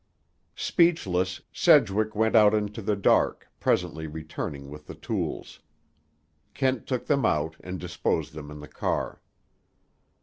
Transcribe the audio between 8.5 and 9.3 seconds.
the car.